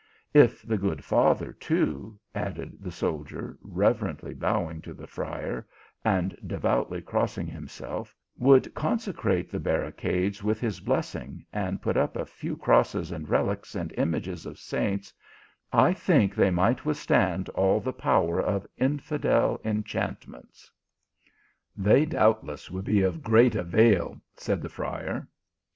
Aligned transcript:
If 0.33 0.63
the 0.63 0.79
good 0.79 1.03
father 1.03 1.53
too," 1.53 2.17
added 2.33 2.77
the 2.81 2.89
soldier, 2.91 3.59
reverently 3.61 4.33
bowing 4.33 4.81
to 4.81 4.95
the 4.95 5.05
friar, 5.05 5.67
and 6.03 6.35
de 6.47 6.57
voutly 6.57 7.05
crossing 7.05 7.45
himself," 7.45 8.15
would 8.49 8.73
consecrate 8.73 9.51
the 9.51 9.59
bar 9.59 9.81
ricadoes 9.81 10.41
with 10.41 10.59
his 10.59 10.79
blessing, 10.79 11.45
and 11.53 11.83
put 11.83 11.97
up 11.97 12.15
a 12.17 12.25
few 12.25 12.57
crosses 12.57 13.11
and 13.11 13.29
reliques, 13.29 13.75
and 13.75 13.93
images 13.95 14.47
of 14.47 14.57
saints, 14.57 15.13
I 15.71 15.93
think 15.93 16.33
they 16.33 16.49
might 16.49 16.83
withstand 16.83 17.49
all 17.49 17.79
the 17.79 17.93
power 17.93 18.41
of 18.41 18.65
infidel 18.77 19.61
enchant 19.63 20.27
ments." 20.27 20.71
"They 21.77 22.05
doubtless 22.05 22.71
would 22.71 22.85
be 22.85 23.03
of 23.03 23.21
great 23.21 23.53
avail," 23.53 24.19
said 24.35 24.63
the 24.63 24.69
friar. 24.69 25.27